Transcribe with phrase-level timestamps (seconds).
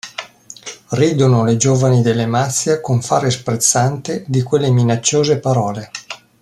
[0.93, 5.91] Ridono le giovani dell'Emazia, con fare sprezzante, di quelle minacciose parole.